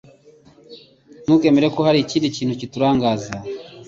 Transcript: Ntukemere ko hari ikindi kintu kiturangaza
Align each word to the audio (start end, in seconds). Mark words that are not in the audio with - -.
Ntukemere 1.23 1.67
ko 1.75 1.79
hari 1.87 1.99
ikindi 2.01 2.33
kintu 2.35 2.53
kiturangaza 2.59 3.33